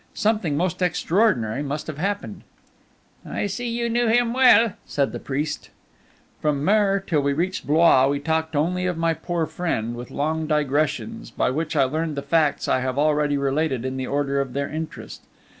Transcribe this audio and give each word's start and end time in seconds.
Something 0.15 0.57
most 0.57 0.81
extraordinary 0.81 1.61
must 1.61 1.85
have 1.85 1.99
happened?" 1.99 2.41
"I 3.23 3.45
see 3.45 3.69
you 3.69 3.87
knew 3.87 4.07
him 4.07 4.33
well," 4.33 4.73
said 4.87 5.11
the 5.11 5.19
priest. 5.19 5.69
From 6.41 6.65
Mer, 6.65 6.99
till 7.05 7.21
we 7.21 7.33
reached 7.33 7.67
Blois, 7.67 8.07
we 8.07 8.19
talked 8.19 8.55
only 8.55 8.87
of 8.87 8.97
my 8.97 9.13
poor 9.13 9.45
friend, 9.45 9.93
with 9.95 10.09
long 10.09 10.47
digressions, 10.47 11.29
by 11.29 11.51
which 11.51 11.75
I 11.75 11.83
learned 11.83 12.15
the 12.17 12.23
facts 12.23 12.67
I 12.67 12.79
have 12.79 12.97
already 12.97 13.37
related 13.37 13.85
in 13.85 13.95
the 13.97 14.07
order 14.07 14.41
of 14.41 14.53
their 14.53 14.67
interest. 14.69 15.21